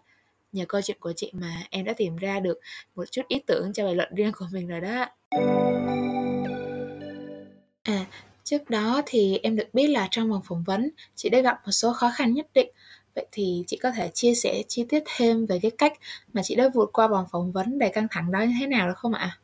Nhờ 0.52 0.64
câu 0.68 0.80
chuyện 0.82 0.96
của 1.00 1.12
chị 1.16 1.30
mà 1.34 1.62
em 1.70 1.84
đã 1.84 1.92
tìm 1.96 2.16
ra 2.16 2.40
được 2.40 2.60
một 2.94 3.04
chút 3.10 3.22
ý 3.28 3.38
tưởng 3.46 3.72
cho 3.72 3.84
bài 3.84 3.94
luận 3.94 4.14
riêng 4.14 4.32
của 4.36 4.46
mình 4.52 4.68
rồi 4.68 4.80
đó. 4.80 5.06
À, 7.82 8.06
Trước 8.46 8.70
đó 8.70 9.02
thì 9.06 9.38
em 9.42 9.56
được 9.56 9.64
biết 9.72 9.86
là 9.88 10.08
trong 10.10 10.30
vòng 10.30 10.42
phỏng 10.44 10.64
vấn, 10.64 10.90
chị 11.14 11.28
đã 11.28 11.40
gặp 11.40 11.58
một 11.64 11.72
số 11.72 11.92
khó 11.92 12.10
khăn 12.14 12.34
nhất 12.34 12.46
định. 12.54 12.68
Vậy 13.14 13.26
thì 13.32 13.64
chị 13.66 13.76
có 13.82 13.90
thể 13.90 14.10
chia 14.14 14.34
sẻ 14.34 14.62
chi 14.68 14.84
tiết 14.88 15.02
thêm 15.16 15.46
về 15.46 15.58
cái 15.62 15.70
cách 15.78 15.92
mà 16.32 16.42
chị 16.44 16.54
đã 16.54 16.68
vượt 16.74 16.90
qua 16.92 17.08
vòng 17.08 17.26
phỏng 17.32 17.52
vấn 17.52 17.78
đầy 17.78 17.90
căng 17.90 18.06
thẳng 18.10 18.32
đó 18.32 18.40
như 18.40 18.54
thế 18.60 18.66
nào 18.66 18.88
được 18.88 18.98
không 18.98 19.14
ạ? 19.14 19.38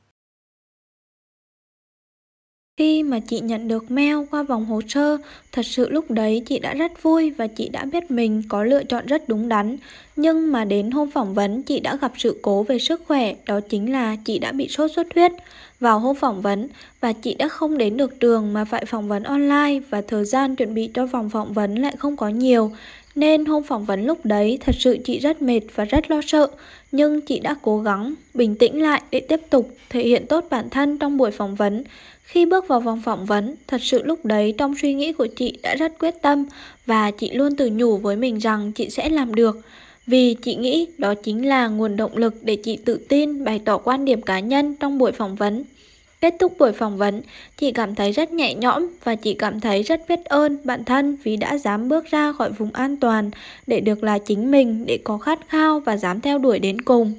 Khi 2.83 3.03
mà 3.03 3.21
chị 3.21 3.41
nhận 3.41 3.69
được 3.69 3.91
mail 3.91 4.17
qua 4.31 4.43
vòng 4.43 4.65
hồ 4.67 4.81
sơ, 4.89 5.19
thật 5.53 5.67
sự 5.67 5.89
lúc 5.91 6.11
đấy 6.11 6.43
chị 6.47 6.59
đã 6.59 6.75
rất 6.75 7.03
vui 7.03 7.31
và 7.31 7.47
chị 7.47 7.69
đã 7.69 7.85
biết 7.85 8.11
mình 8.11 8.43
có 8.49 8.65
lựa 8.65 8.85
chọn 8.85 9.07
rất 9.07 9.29
đúng 9.29 9.49
đắn. 9.49 9.77
Nhưng 10.17 10.53
mà 10.53 10.65
đến 10.65 10.91
hôm 10.91 11.11
phỏng 11.11 11.35
vấn 11.35 11.63
chị 11.63 11.81
đã 11.81 11.97
gặp 11.97 12.13
sự 12.19 12.39
cố 12.43 12.63
về 12.63 12.79
sức 12.79 13.03
khỏe, 13.07 13.35
đó 13.47 13.61
chính 13.61 13.93
là 13.93 14.17
chị 14.25 14.39
đã 14.39 14.53
bị 14.53 14.69
sốt 14.69 14.91
xuất 14.95 15.07
huyết 15.15 15.33
vào 15.81 15.99
hôm 15.99 16.17
phỏng 16.17 16.43
vấn 16.43 16.69
và 17.01 17.13
chị 17.13 17.35
đã 17.35 17.49
không 17.49 17.79
đến 17.79 17.97
được 17.97 18.21
trường 18.21 18.53
mà 18.53 18.65
phải 18.65 18.85
phỏng 18.85 19.09
vấn 19.09 19.23
online 19.23 19.81
và 19.91 20.03
thời 20.09 20.25
gian 20.25 20.57
chuẩn 20.57 20.75
bị 20.75 20.91
cho 20.95 21.07
vòng 21.07 21.31
phỏng 21.31 21.53
vấn 21.53 21.75
lại 21.75 21.95
không 21.99 22.17
có 22.17 22.29
nhiều. 22.29 22.73
Nên 23.15 23.45
hôm 23.45 23.63
phỏng 23.63 23.85
vấn 23.85 24.07
lúc 24.07 24.27
đấy 24.27 24.59
thật 24.61 24.75
sự 24.79 24.99
chị 25.05 25.19
rất 25.19 25.43
mệt 25.43 25.61
và 25.75 25.85
rất 25.85 26.11
lo 26.11 26.21
sợ. 26.27 26.49
Nhưng 26.93 27.21
chị 27.21 27.41
đã 27.41 27.55
cố 27.63 27.81
gắng 27.81 28.15
bình 28.35 28.55
tĩnh 28.55 28.83
lại 28.83 29.03
để 29.11 29.21
tiếp 29.21 29.41
tục 29.51 29.71
thể 29.91 30.03
hiện 30.03 30.27
tốt 30.27 30.45
bản 30.51 30.71
thân 30.71 30.99
trong 30.99 31.17
buổi 31.17 31.31
phỏng 31.31 31.55
vấn. 31.55 31.85
Khi 32.23 32.47
bước 32.47 32.69
vào 32.69 32.81
vòng 32.81 33.03
phỏng 33.05 33.27
vấn, 33.27 33.55
thật 33.67 33.81
sự 33.83 34.03
lúc 34.03 34.25
đấy 34.25 34.55
trong 34.59 34.75
suy 34.83 34.95
nghĩ 34.95 35.13
của 35.13 35.27
chị 35.27 35.59
đã 35.63 35.75
rất 35.75 35.99
quyết 35.99 36.15
tâm 36.23 36.45
Và 36.87 37.11
chị 37.11 37.31
luôn 37.31 37.57
tự 37.57 37.71
nhủ 37.73 37.97
với 37.97 38.17
mình 38.17 38.39
rằng 38.39 38.73
chị 38.73 38.91
sẽ 38.91 39.09
làm 39.09 39.35
được. 39.35 39.61
Vì 40.07 40.35
chị 40.35 40.55
nghĩ 40.55 40.87
đó 40.99 41.15
chính 41.15 41.49
là 41.49 41.69
nguồn 41.69 41.97
động 41.97 42.17
lực 42.17 42.35
để 42.43 42.57
chị 42.57 42.77
tự 42.77 42.97
tin 43.09 43.45
bày 43.45 43.61
tỏ 43.65 43.79
quan 43.79 44.05
điểm 44.05 44.23
cá 44.23 44.41
nhân 44.41 44.75
trong 44.81 44.99
buổi 44.99 45.13
phỏng 45.13 45.35
vấn. 45.35 45.65
Kết 46.23 46.35
thúc 46.39 46.59
buổi 46.59 46.73
phỏng 46.73 46.97
vấn, 46.97 47.23
chị 47.59 47.73
cảm 47.73 47.95
thấy 47.95 48.13
rất 48.13 48.33
nhẹ 48.33 48.55
nhõm 48.55 48.89
và 49.05 49.15
chị 49.15 49.35
cảm 49.35 49.61
thấy 49.61 49.83
rất 49.83 50.01
biết 50.09 50.25
ơn 50.25 50.59
bản 50.65 50.85
thân 50.85 51.17
vì 51.25 51.37
đã 51.37 51.59
dám 51.59 51.89
bước 51.89 52.05
ra 52.11 52.33
khỏi 52.33 52.53
vùng 52.53 52.71
an 52.73 52.97
toàn 52.97 53.31
để 53.67 53.81
được 53.81 54.05
là 54.05 54.19
chính 54.19 54.51
mình, 54.51 54.87
để 54.87 54.99
có 55.05 55.19
khát 55.19 55.49
khao 55.49 55.81
và 55.81 55.97
dám 55.97 56.21
theo 56.21 56.39
đuổi 56.39 56.59
đến 56.59 56.81
cùng. 56.81 57.15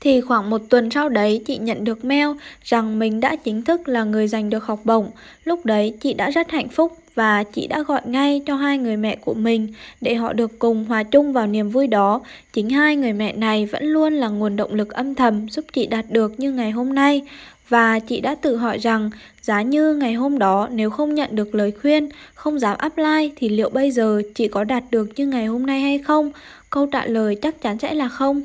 Thì 0.00 0.20
khoảng 0.20 0.50
một 0.50 0.60
tuần 0.70 0.90
sau 0.90 1.08
đấy 1.08 1.42
chị 1.46 1.56
nhận 1.58 1.84
được 1.84 2.04
mail 2.04 2.28
rằng 2.64 2.98
mình 2.98 3.20
đã 3.20 3.36
chính 3.36 3.62
thức 3.62 3.88
là 3.88 4.04
người 4.04 4.28
giành 4.28 4.50
được 4.50 4.64
học 4.64 4.80
bổng. 4.84 5.10
Lúc 5.44 5.66
đấy 5.66 5.94
chị 6.00 6.14
đã 6.14 6.30
rất 6.30 6.50
hạnh 6.50 6.68
phúc 6.68 6.92
và 7.14 7.44
chị 7.44 7.66
đã 7.66 7.82
gọi 7.82 8.00
ngay 8.04 8.42
cho 8.46 8.56
hai 8.56 8.78
người 8.78 8.96
mẹ 8.96 9.16
của 9.16 9.34
mình 9.34 9.68
để 10.00 10.14
họ 10.14 10.32
được 10.32 10.58
cùng 10.58 10.84
hòa 10.84 11.02
chung 11.02 11.32
vào 11.32 11.46
niềm 11.46 11.70
vui 11.70 11.86
đó. 11.86 12.20
Chính 12.52 12.70
hai 12.70 12.96
người 12.96 13.12
mẹ 13.12 13.32
này 13.32 13.66
vẫn 13.66 13.84
luôn 13.84 14.14
là 14.14 14.28
nguồn 14.28 14.56
động 14.56 14.74
lực 14.74 14.92
âm 14.92 15.14
thầm 15.14 15.48
giúp 15.48 15.64
chị 15.72 15.86
đạt 15.86 16.04
được 16.10 16.40
như 16.40 16.52
ngày 16.52 16.70
hôm 16.70 16.94
nay. 16.94 17.22
Và 17.68 17.98
chị 17.98 18.20
đã 18.20 18.34
tự 18.34 18.56
hỏi 18.56 18.78
rằng 18.78 19.10
giá 19.42 19.62
như 19.62 19.94
ngày 19.94 20.14
hôm 20.14 20.38
đó 20.38 20.68
nếu 20.72 20.90
không 20.90 21.14
nhận 21.14 21.36
được 21.36 21.54
lời 21.54 21.72
khuyên, 21.82 22.08
không 22.34 22.58
dám 22.58 22.78
apply 22.78 23.32
thì 23.36 23.48
liệu 23.48 23.70
bây 23.70 23.90
giờ 23.90 24.22
chị 24.34 24.48
có 24.48 24.64
đạt 24.64 24.84
được 24.90 25.08
như 25.16 25.26
ngày 25.26 25.46
hôm 25.46 25.66
nay 25.66 25.80
hay 25.80 25.98
không? 25.98 26.30
Câu 26.70 26.86
trả 26.92 27.06
lời 27.06 27.36
chắc 27.42 27.62
chắn 27.62 27.78
sẽ 27.78 27.94
là 27.94 28.08
không. 28.08 28.42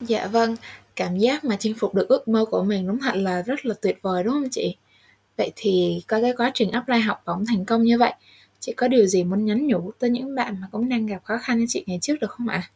Dạ 0.00 0.26
vâng, 0.26 0.56
cảm 0.96 1.18
giác 1.18 1.44
mà 1.44 1.56
chinh 1.56 1.74
phục 1.74 1.94
được 1.94 2.08
ước 2.08 2.28
mơ 2.28 2.44
của 2.50 2.62
mình 2.62 2.86
đúng 2.86 2.98
thật 2.98 3.16
là 3.16 3.42
rất 3.42 3.66
là 3.66 3.74
tuyệt 3.82 3.98
vời 4.02 4.22
đúng 4.24 4.32
không 4.32 4.48
chị? 4.50 4.76
Vậy 5.36 5.52
thì 5.56 6.02
có 6.06 6.20
cái 6.20 6.32
quá 6.36 6.50
trình 6.54 6.70
apply 6.70 6.98
học 6.98 7.22
bổng 7.26 7.46
thành 7.46 7.64
công 7.64 7.82
như 7.82 7.98
vậy, 7.98 8.12
chị 8.60 8.72
có 8.72 8.88
điều 8.88 9.06
gì 9.06 9.24
muốn 9.24 9.44
nhắn 9.44 9.66
nhủ 9.66 9.92
tới 9.98 10.10
những 10.10 10.34
bạn 10.34 10.56
mà 10.60 10.66
cũng 10.72 10.88
đang 10.88 11.06
gặp 11.06 11.24
khó 11.24 11.38
khăn 11.38 11.58
như 11.58 11.64
chị 11.68 11.84
ngày 11.86 11.98
trước 12.02 12.14
được 12.20 12.30
không 12.30 12.48
ạ? 12.48 12.62
À? 12.64 12.70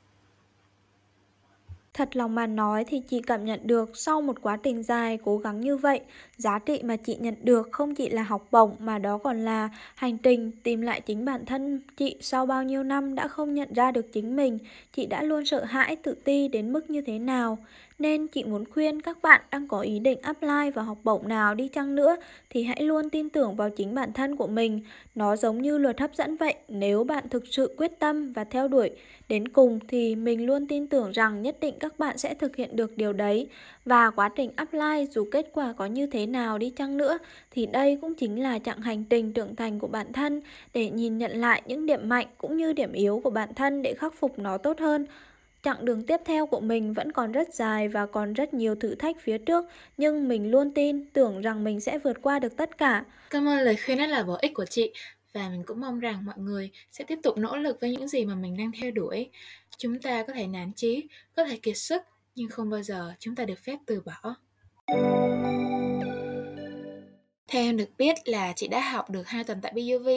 Thật 1.94 2.16
lòng 2.16 2.34
mà 2.34 2.46
nói 2.46 2.84
thì 2.84 3.00
chị 3.00 3.20
cảm 3.22 3.44
nhận 3.44 3.60
được 3.64 3.90
sau 3.96 4.22
một 4.22 4.42
quá 4.42 4.56
trình 4.62 4.82
dài 4.82 5.18
cố 5.24 5.38
gắng 5.38 5.60
như 5.60 5.76
vậy, 5.76 6.00
giá 6.36 6.58
trị 6.58 6.80
mà 6.84 6.96
chị 6.96 7.16
nhận 7.20 7.34
được 7.42 7.68
không 7.72 7.94
chỉ 7.94 8.08
là 8.08 8.22
học 8.22 8.46
bổng 8.50 8.76
mà 8.78 8.98
đó 8.98 9.18
còn 9.18 9.44
là 9.44 9.68
hành 9.94 10.18
trình 10.18 10.50
tìm 10.62 10.80
lại 10.80 11.00
chính 11.00 11.24
bản 11.24 11.44
thân 11.46 11.80
chị 11.96 12.16
sau 12.20 12.46
bao 12.46 12.62
nhiêu 12.62 12.82
năm 12.82 13.14
đã 13.14 13.28
không 13.28 13.54
nhận 13.54 13.72
ra 13.74 13.90
được 13.90 14.12
chính 14.12 14.36
mình, 14.36 14.58
chị 14.92 15.06
đã 15.06 15.22
luôn 15.22 15.46
sợ 15.46 15.64
hãi 15.64 15.96
tự 15.96 16.14
ti 16.14 16.48
đến 16.48 16.72
mức 16.72 16.90
như 16.90 17.00
thế 17.00 17.18
nào. 17.18 17.58
Nên 18.02 18.26
chị 18.26 18.44
muốn 18.44 18.64
khuyên 18.70 19.02
các 19.02 19.22
bạn 19.22 19.40
đang 19.50 19.68
có 19.68 19.80
ý 19.80 19.98
định 19.98 20.18
apply 20.22 20.70
vào 20.74 20.84
học 20.84 20.98
bổng 21.04 21.28
nào 21.28 21.54
đi 21.54 21.68
chăng 21.68 21.94
nữa 21.94 22.16
thì 22.50 22.62
hãy 22.62 22.82
luôn 22.82 23.10
tin 23.10 23.30
tưởng 23.30 23.56
vào 23.56 23.70
chính 23.70 23.94
bản 23.94 24.12
thân 24.12 24.36
của 24.36 24.46
mình. 24.46 24.80
Nó 25.14 25.36
giống 25.36 25.62
như 25.62 25.78
luật 25.78 26.00
hấp 26.00 26.14
dẫn 26.14 26.36
vậy, 26.36 26.54
nếu 26.68 27.04
bạn 27.04 27.28
thực 27.28 27.44
sự 27.50 27.74
quyết 27.76 27.98
tâm 27.98 28.32
và 28.32 28.44
theo 28.44 28.68
đuổi 28.68 28.90
đến 29.28 29.48
cùng 29.48 29.78
thì 29.88 30.16
mình 30.16 30.46
luôn 30.46 30.66
tin 30.66 30.86
tưởng 30.86 31.12
rằng 31.12 31.42
nhất 31.42 31.56
định 31.60 31.74
các 31.80 31.98
bạn 31.98 32.18
sẽ 32.18 32.34
thực 32.34 32.56
hiện 32.56 32.76
được 32.76 32.96
điều 32.96 33.12
đấy. 33.12 33.48
Và 33.84 34.10
quá 34.10 34.28
trình 34.28 34.50
apply 34.56 35.06
dù 35.10 35.28
kết 35.30 35.50
quả 35.52 35.72
có 35.72 35.86
như 35.86 36.06
thế 36.06 36.26
nào 36.26 36.58
đi 36.58 36.70
chăng 36.70 36.96
nữa 36.96 37.18
thì 37.50 37.66
đây 37.66 37.98
cũng 38.02 38.14
chính 38.14 38.42
là 38.42 38.58
chặng 38.58 38.80
hành 38.80 39.04
trình 39.04 39.32
trưởng 39.32 39.56
thành 39.56 39.78
của 39.78 39.88
bản 39.88 40.12
thân 40.12 40.40
để 40.74 40.90
nhìn 40.90 41.18
nhận 41.18 41.40
lại 41.40 41.62
những 41.66 41.86
điểm 41.86 42.08
mạnh 42.08 42.26
cũng 42.38 42.56
như 42.56 42.72
điểm 42.72 42.92
yếu 42.92 43.20
của 43.24 43.30
bản 43.30 43.54
thân 43.54 43.82
để 43.82 43.94
khắc 43.94 44.14
phục 44.14 44.38
nó 44.38 44.58
tốt 44.58 44.80
hơn. 44.80 45.06
Chặng 45.62 45.84
đường 45.84 46.02
tiếp 46.06 46.20
theo 46.24 46.46
của 46.46 46.60
mình 46.60 46.92
vẫn 46.92 47.12
còn 47.12 47.32
rất 47.32 47.54
dài 47.54 47.88
và 47.88 48.06
còn 48.06 48.32
rất 48.32 48.54
nhiều 48.54 48.74
thử 48.74 48.94
thách 48.94 49.16
phía 49.20 49.38
trước, 49.38 49.64
nhưng 49.96 50.28
mình 50.28 50.50
luôn 50.50 50.72
tin, 50.74 51.10
tưởng 51.12 51.40
rằng 51.40 51.64
mình 51.64 51.80
sẽ 51.80 51.98
vượt 51.98 52.22
qua 52.22 52.38
được 52.38 52.56
tất 52.56 52.78
cả. 52.78 53.04
Cảm 53.30 53.48
ơn 53.48 53.58
lời 53.58 53.76
khuyên 53.84 53.98
rất 53.98 54.06
là 54.06 54.22
bổ 54.22 54.34
ích 54.34 54.54
của 54.54 54.64
chị 54.64 54.92
và 55.32 55.48
mình 55.48 55.62
cũng 55.66 55.80
mong 55.80 56.00
rằng 56.00 56.24
mọi 56.24 56.34
người 56.38 56.70
sẽ 56.90 57.04
tiếp 57.04 57.18
tục 57.22 57.38
nỗ 57.38 57.56
lực 57.56 57.80
với 57.80 57.90
những 57.90 58.08
gì 58.08 58.24
mà 58.24 58.34
mình 58.34 58.56
đang 58.56 58.70
theo 58.80 58.90
đuổi. 58.90 59.30
Chúng 59.78 60.00
ta 60.00 60.22
có 60.26 60.32
thể 60.32 60.46
nản 60.46 60.72
chí, 60.76 61.08
có 61.36 61.44
thể 61.44 61.58
kiệt 61.62 61.76
sức, 61.76 62.02
nhưng 62.34 62.48
không 62.48 62.70
bao 62.70 62.82
giờ 62.82 63.12
chúng 63.18 63.34
ta 63.34 63.44
được 63.44 63.58
phép 63.58 63.78
từ 63.86 64.00
bỏ. 64.00 64.34
Theo 67.48 67.62
em 67.62 67.76
được 67.76 67.88
biết 67.98 68.16
là 68.24 68.52
chị 68.56 68.68
đã 68.68 68.90
học 68.90 69.10
được 69.10 69.28
2 69.28 69.44
tuần 69.44 69.58
tại 69.62 69.72
BUV, 69.72 70.08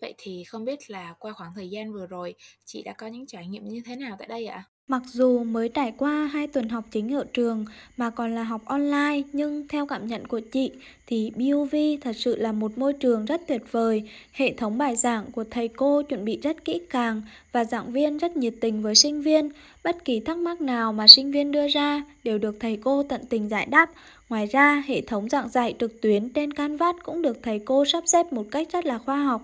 vậy 0.00 0.14
thì 0.18 0.44
không 0.44 0.64
biết 0.64 0.90
là 0.90 1.14
qua 1.18 1.32
khoảng 1.32 1.52
thời 1.54 1.70
gian 1.70 1.92
vừa 1.92 2.06
rồi 2.06 2.34
chị 2.64 2.82
đã 2.82 2.92
có 2.92 3.06
những 3.06 3.26
trải 3.26 3.46
nghiệm 3.46 3.68
như 3.68 3.82
thế 3.84 3.96
nào 3.96 4.16
tại 4.18 4.28
đây 4.28 4.46
ạ? 4.46 4.64
Mặc 4.88 5.02
dù 5.06 5.44
mới 5.44 5.68
trải 5.68 5.92
qua 5.96 6.26
2 6.26 6.46
tuần 6.46 6.68
học 6.68 6.84
chính 6.90 7.14
ở 7.14 7.24
trường 7.32 7.64
mà 7.96 8.10
còn 8.10 8.34
là 8.34 8.42
học 8.42 8.62
online 8.64 9.22
nhưng 9.32 9.68
theo 9.68 9.86
cảm 9.86 10.06
nhận 10.06 10.26
của 10.26 10.40
chị 10.40 10.70
thì 11.06 11.32
BUV 11.36 11.74
thật 12.00 12.16
sự 12.16 12.36
là 12.36 12.52
một 12.52 12.78
môi 12.78 12.92
trường 12.92 13.24
rất 13.24 13.40
tuyệt 13.46 13.62
vời. 13.70 14.02
Hệ 14.32 14.54
thống 14.54 14.78
bài 14.78 14.96
giảng 14.96 15.32
của 15.32 15.44
thầy 15.50 15.68
cô 15.68 16.02
chuẩn 16.02 16.24
bị 16.24 16.38
rất 16.42 16.64
kỹ 16.64 16.80
càng 16.90 17.22
và 17.52 17.64
giảng 17.64 17.92
viên 17.92 18.18
rất 18.18 18.36
nhiệt 18.36 18.54
tình 18.60 18.82
với 18.82 18.94
sinh 18.94 19.22
viên. 19.22 19.50
Bất 19.84 20.04
kỳ 20.04 20.20
thắc 20.20 20.36
mắc 20.36 20.60
nào 20.60 20.92
mà 20.92 21.08
sinh 21.08 21.32
viên 21.32 21.52
đưa 21.52 21.68
ra 21.68 22.02
đều 22.24 22.38
được 22.38 22.56
thầy 22.60 22.78
cô 22.84 23.02
tận 23.02 23.20
tình 23.28 23.48
giải 23.48 23.66
đáp. 23.66 23.90
Ngoài 24.28 24.46
ra, 24.46 24.84
hệ 24.86 25.00
thống 25.00 25.28
giảng 25.28 25.48
dạy 25.48 25.74
trực 25.78 26.00
tuyến 26.00 26.28
trên 26.28 26.52
Canvas 26.52 26.96
cũng 27.02 27.22
được 27.22 27.42
thầy 27.42 27.58
cô 27.58 27.84
sắp 27.84 28.04
xếp 28.06 28.32
một 28.32 28.44
cách 28.50 28.68
rất 28.72 28.86
là 28.86 28.98
khoa 28.98 29.24
học. 29.24 29.42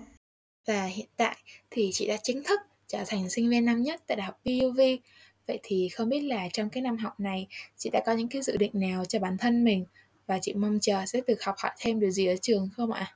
Và 0.67 0.85
hiện 0.85 1.07
tại 1.17 1.37
thì 1.71 1.89
chị 1.93 2.07
đã 2.07 2.17
chính 2.23 2.43
thức 2.43 2.59
trở 2.87 3.03
thành 3.07 3.29
sinh 3.29 3.49
viên 3.49 3.65
năm 3.65 3.83
nhất 3.83 4.01
tại 4.07 4.17
Đại 4.17 4.25
học 4.25 4.39
BUV. 4.45 4.79
Vậy 5.47 5.59
thì 5.63 5.89
không 5.89 6.09
biết 6.09 6.21
là 6.21 6.49
trong 6.53 6.69
cái 6.69 6.83
năm 6.83 6.97
học 6.97 7.19
này 7.19 7.47
chị 7.77 7.89
đã 7.89 8.01
có 8.05 8.11
những 8.11 8.27
cái 8.27 8.41
dự 8.41 8.57
định 8.57 8.71
nào 8.73 9.05
cho 9.05 9.19
bản 9.19 9.37
thân 9.37 9.63
mình 9.63 9.85
và 10.27 10.39
chị 10.41 10.53
mong 10.53 10.79
chờ 10.81 11.05
sẽ 11.05 11.21
được 11.27 11.43
học 11.43 11.55
hỏi 11.57 11.71
thêm 11.79 11.99
điều 11.99 12.11
gì 12.11 12.27
ở 12.27 12.35
trường 12.41 12.69
không 12.75 12.91
ạ? 12.91 13.13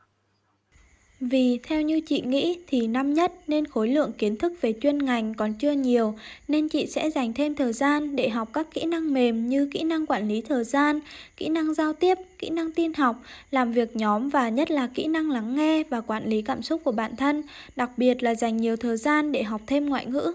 Vì 1.20 1.60
theo 1.64 1.82
như 1.82 2.00
chị 2.00 2.22
nghĩ 2.22 2.60
thì 2.68 2.88
năm 2.88 3.14
nhất 3.14 3.34
nên 3.48 3.66
khối 3.66 3.88
lượng 3.88 4.12
kiến 4.18 4.38
thức 4.38 4.54
về 4.62 4.74
chuyên 4.82 4.98
ngành 4.98 5.34
còn 5.34 5.54
chưa 5.54 5.72
nhiều 5.72 6.16
nên 6.48 6.70
chị 6.70 6.88
sẽ 6.88 7.10
dành 7.10 7.34
thêm 7.34 7.56
thời 7.56 7.74
gian 7.74 8.16
để 8.16 8.30
học 8.30 8.50
các 8.54 8.68
kỹ 8.74 8.86
năng 8.86 9.14
mềm 9.14 9.50
như 9.50 9.70
kỹ 9.72 9.84
năng 9.84 10.06
quản 10.06 10.28
lý 10.28 10.42
thời 10.42 10.64
gian, 10.64 11.00
kỹ 11.38 11.50
năng 11.50 11.74
giao 11.74 11.94
tiếp, 11.94 12.18
kỹ 12.40 12.50
năng 12.50 12.72
tin 12.72 12.94
học, 12.94 13.16
làm 13.52 13.72
việc 13.72 13.96
nhóm 13.96 14.30
và 14.30 14.50
nhất 14.50 14.72
là 14.72 14.88
kỹ 14.94 15.08
năng 15.08 15.32
lắng 15.32 15.56
nghe 15.56 15.84
và 15.84 16.02
quản 16.02 16.30
lý 16.30 16.42
cảm 16.42 16.62
xúc 16.62 16.82
của 16.84 16.92
bản 16.92 17.16
thân, 17.16 17.44
đặc 17.76 17.90
biệt 17.98 18.24
là 18.24 18.36
dành 18.36 18.58
nhiều 18.58 18.76
thời 18.78 18.98
gian 18.98 19.32
để 19.32 19.44
học 19.44 19.62
thêm 19.68 19.86
ngoại 19.86 20.06
ngữ. 20.06 20.34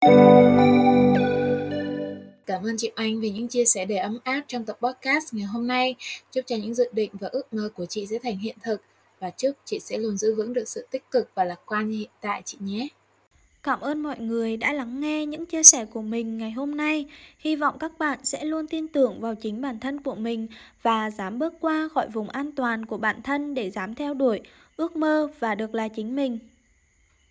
Cảm 0.00 0.12
ơn 2.62 2.76
chị 2.76 2.90
Anh 2.94 3.20
vì 3.20 3.30
những 3.30 3.48
chia 3.48 3.64
sẻ 3.64 3.84
đầy 3.84 3.98
ấm 3.98 4.18
áp 4.24 4.42
trong 4.46 4.64
tập 4.64 4.78
podcast 4.80 5.34
ngày 5.34 5.46
hôm 5.46 5.66
nay. 5.66 5.94
Chúc 6.32 6.46
cho 6.46 6.56
những 6.56 6.74
dự 6.74 6.84
định 6.92 7.10
và 7.12 7.28
ước 7.28 7.54
mơ 7.54 7.68
của 7.74 7.86
chị 7.86 8.06
sẽ 8.06 8.18
thành 8.22 8.38
hiện 8.38 8.56
thực 8.62 8.82
và 9.20 9.30
chúc 9.30 9.56
chị 9.64 9.78
sẽ 9.78 9.98
luôn 9.98 10.16
giữ 10.16 10.34
vững 10.34 10.52
được 10.52 10.68
sự 10.68 10.86
tích 10.90 11.10
cực 11.10 11.30
và 11.34 11.44
lạc 11.44 11.60
quan 11.66 11.90
như 11.90 11.98
hiện 11.98 12.10
tại 12.20 12.42
chị 12.44 12.58
nhé. 12.60 12.88
Cảm 13.62 13.80
ơn 13.80 14.02
mọi 14.02 14.18
người 14.18 14.56
đã 14.56 14.72
lắng 14.72 15.00
nghe 15.00 15.26
những 15.26 15.46
chia 15.46 15.62
sẻ 15.62 15.84
của 15.84 16.02
mình 16.02 16.38
ngày 16.38 16.50
hôm 16.50 16.76
nay. 16.76 17.06
Hy 17.38 17.56
vọng 17.56 17.76
các 17.78 17.98
bạn 17.98 18.18
sẽ 18.22 18.44
luôn 18.44 18.66
tin 18.66 18.88
tưởng 18.88 19.20
vào 19.20 19.34
chính 19.34 19.60
bản 19.60 19.80
thân 19.80 20.00
của 20.00 20.14
mình 20.14 20.46
và 20.82 21.10
dám 21.10 21.38
bước 21.38 21.54
qua 21.60 21.88
khỏi 21.94 22.08
vùng 22.08 22.28
an 22.28 22.52
toàn 22.52 22.86
của 22.86 22.96
bản 22.96 23.22
thân 23.22 23.54
để 23.54 23.70
dám 23.70 23.94
theo 23.94 24.14
đuổi 24.14 24.40
ước 24.76 24.96
mơ 24.96 25.28
và 25.38 25.54
được 25.54 25.74
là 25.74 25.88
chính 25.88 26.16
mình. 26.16 26.38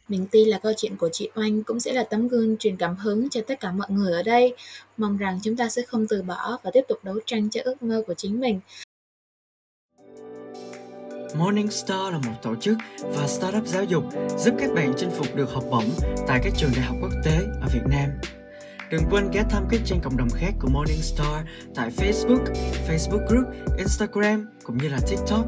Mình 0.07 0.25
tin 0.31 0.47
là 0.47 0.59
câu 0.59 0.73
chuyện 0.77 0.97
của 0.97 1.09
chị 1.11 1.29
Oanh 1.35 1.63
cũng 1.63 1.79
sẽ 1.79 1.93
là 1.93 2.03
tấm 2.03 2.27
gương 2.27 2.57
truyền 2.57 2.77
cảm 2.77 2.95
hứng 2.95 3.29
cho 3.29 3.41
tất 3.47 3.59
cả 3.59 3.71
mọi 3.71 3.87
người 3.89 4.13
ở 4.13 4.23
đây. 4.23 4.55
Mong 4.97 5.17
rằng 5.17 5.39
chúng 5.43 5.55
ta 5.55 5.69
sẽ 5.69 5.81
không 5.81 6.07
từ 6.07 6.21
bỏ 6.21 6.57
và 6.63 6.71
tiếp 6.73 6.83
tục 6.87 6.99
đấu 7.03 7.19
tranh 7.25 7.49
cho 7.49 7.61
ước 7.63 7.83
mơ 7.83 8.03
của 8.07 8.13
chính 8.13 8.39
mình. 8.39 8.59
Morning 11.35 11.71
Star 11.71 12.13
là 12.13 12.17
một 12.17 12.33
tổ 12.43 12.55
chức 12.55 12.77
và 13.01 13.27
startup 13.27 13.67
giáo 13.67 13.83
dục 13.83 14.03
giúp 14.37 14.55
các 14.59 14.73
bạn 14.75 14.93
chinh 14.97 15.11
phục 15.11 15.35
được 15.35 15.49
học 15.49 15.63
bổng 15.71 15.89
tại 16.27 16.41
các 16.43 16.53
trường 16.57 16.71
đại 16.75 16.85
học 16.85 16.95
quốc 17.01 17.11
tế 17.25 17.37
ở 17.61 17.67
Việt 17.73 17.83
Nam. 17.89 18.09
Đừng 18.91 19.03
quên 19.11 19.31
ghé 19.31 19.43
thăm 19.49 19.67
các 19.69 19.81
trang 19.85 19.99
cộng 20.03 20.17
đồng 20.17 20.29
khác 20.29 20.53
của 20.59 20.67
Morning 20.67 21.01
Star 21.01 21.45
tại 21.75 21.89
Facebook, 21.97 22.43
Facebook 22.87 23.27
Group, 23.27 23.45
Instagram 23.77 24.47
cũng 24.63 24.77
như 24.77 24.89
là 24.89 24.99
TikTok. 25.09 25.45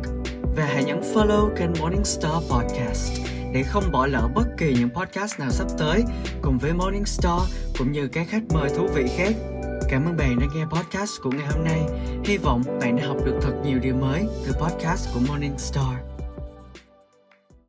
Và 0.56 0.66
hãy 0.66 0.84
nhấn 0.84 1.01
follow 1.01 1.56
kênh 1.56 1.70
Morning 1.80 2.06
Star 2.06 2.44
Podcast 2.51 3.38
để 3.53 3.63
không 3.63 3.91
bỏ 3.91 4.06
lỡ 4.08 4.29
bất 4.36 4.46
kỳ 4.58 4.74
những 4.74 4.89
podcast 4.89 5.39
nào 5.39 5.51
sắp 5.51 5.68
tới 5.77 6.03
cùng 6.41 6.58
với 6.58 6.74
Morning 6.74 7.06
Star 7.06 7.41
cũng 7.77 7.91
như 7.91 8.08
các 8.08 8.27
khách 8.29 8.44
mời 8.53 8.70
thú 8.70 8.88
vị 8.96 9.06
khác. 9.18 9.36
Cảm 9.89 10.06
ơn 10.06 10.18
bạn 10.18 10.39
đã 10.39 10.46
nghe 10.56 10.65
podcast 10.65 11.12
của 11.24 11.32
ngày 11.32 11.48
hôm 11.51 11.63
nay. 11.63 11.82
Hy 12.25 12.38
vọng 12.38 12.63
bạn 12.82 12.96
đã 12.96 13.08
học 13.08 13.18
được 13.25 13.39
thật 13.41 13.53
nhiều 13.65 13.79
điều 13.79 13.96
mới 13.96 14.25
từ 14.46 14.53
podcast 14.53 15.13
của 15.13 15.20
Morning 15.27 15.58
Star. 15.58 16.19